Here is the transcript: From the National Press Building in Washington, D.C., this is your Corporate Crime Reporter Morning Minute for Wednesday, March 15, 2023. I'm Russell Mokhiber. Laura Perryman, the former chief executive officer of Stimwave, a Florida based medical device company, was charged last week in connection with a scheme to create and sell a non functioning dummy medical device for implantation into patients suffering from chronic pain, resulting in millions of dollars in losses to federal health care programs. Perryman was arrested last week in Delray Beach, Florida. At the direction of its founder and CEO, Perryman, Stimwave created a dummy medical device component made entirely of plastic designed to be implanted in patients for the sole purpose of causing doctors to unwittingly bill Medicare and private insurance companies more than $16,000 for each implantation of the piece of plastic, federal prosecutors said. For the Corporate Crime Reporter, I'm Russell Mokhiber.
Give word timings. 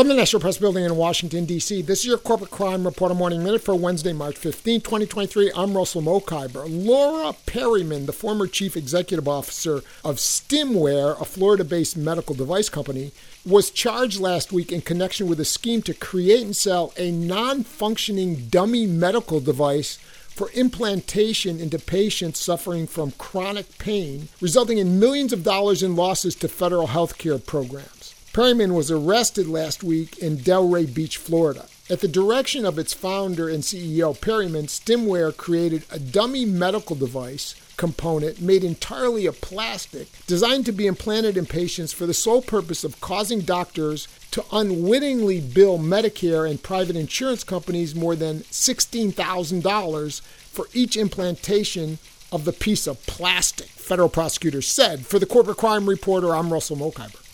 From 0.00 0.08
the 0.08 0.14
National 0.14 0.40
Press 0.40 0.56
Building 0.56 0.86
in 0.86 0.96
Washington, 0.96 1.44
D.C., 1.44 1.82
this 1.82 1.98
is 1.98 2.06
your 2.06 2.16
Corporate 2.16 2.50
Crime 2.50 2.84
Reporter 2.84 3.14
Morning 3.14 3.44
Minute 3.44 3.60
for 3.60 3.74
Wednesday, 3.74 4.14
March 4.14 4.34
15, 4.38 4.80
2023. 4.80 5.52
I'm 5.54 5.76
Russell 5.76 6.00
Mokhiber. 6.00 6.64
Laura 6.66 7.34
Perryman, 7.44 8.06
the 8.06 8.12
former 8.14 8.46
chief 8.46 8.78
executive 8.78 9.28
officer 9.28 9.82
of 10.02 10.16
Stimwave, 10.16 11.20
a 11.20 11.26
Florida 11.26 11.64
based 11.64 11.98
medical 11.98 12.34
device 12.34 12.70
company, 12.70 13.12
was 13.44 13.70
charged 13.70 14.18
last 14.18 14.52
week 14.52 14.72
in 14.72 14.80
connection 14.80 15.28
with 15.28 15.38
a 15.38 15.44
scheme 15.44 15.82
to 15.82 15.92
create 15.92 16.46
and 16.46 16.56
sell 16.56 16.94
a 16.96 17.10
non 17.10 17.62
functioning 17.62 18.46
dummy 18.48 18.86
medical 18.86 19.38
device 19.38 19.96
for 20.30 20.50
implantation 20.54 21.60
into 21.60 21.78
patients 21.78 22.40
suffering 22.40 22.86
from 22.86 23.10
chronic 23.18 23.76
pain, 23.76 24.30
resulting 24.40 24.78
in 24.78 24.98
millions 24.98 25.34
of 25.34 25.44
dollars 25.44 25.82
in 25.82 25.94
losses 25.94 26.34
to 26.36 26.48
federal 26.48 26.86
health 26.86 27.18
care 27.18 27.36
programs. 27.36 28.14
Perryman 28.32 28.74
was 28.74 28.92
arrested 28.92 29.48
last 29.48 29.82
week 29.82 30.16
in 30.18 30.36
Delray 30.36 30.94
Beach, 30.94 31.16
Florida. 31.16 31.66
At 31.90 31.98
the 31.98 32.06
direction 32.06 32.64
of 32.64 32.78
its 32.78 32.94
founder 32.94 33.48
and 33.48 33.64
CEO, 33.64 34.18
Perryman, 34.20 34.66
Stimwave 34.66 35.36
created 35.36 35.84
a 35.90 35.98
dummy 35.98 36.44
medical 36.44 36.94
device 36.94 37.56
component 37.76 38.40
made 38.40 38.62
entirely 38.62 39.26
of 39.26 39.40
plastic 39.40 40.06
designed 40.28 40.64
to 40.66 40.70
be 40.72 40.86
implanted 40.86 41.36
in 41.36 41.44
patients 41.44 41.92
for 41.92 42.06
the 42.06 42.14
sole 42.14 42.40
purpose 42.40 42.84
of 42.84 43.00
causing 43.00 43.40
doctors 43.40 44.06
to 44.30 44.44
unwittingly 44.52 45.40
bill 45.40 45.80
Medicare 45.80 46.48
and 46.48 46.62
private 46.62 46.94
insurance 46.94 47.42
companies 47.42 47.96
more 47.96 48.14
than 48.14 48.40
$16,000 48.40 50.20
for 50.22 50.66
each 50.72 50.96
implantation 50.96 51.98
of 52.30 52.44
the 52.44 52.52
piece 52.52 52.86
of 52.86 53.04
plastic, 53.06 53.66
federal 53.66 54.08
prosecutors 54.08 54.68
said. 54.68 55.04
For 55.04 55.18
the 55.18 55.26
Corporate 55.26 55.56
Crime 55.56 55.88
Reporter, 55.88 56.32
I'm 56.32 56.52
Russell 56.52 56.76
Mokhiber. 56.76 57.26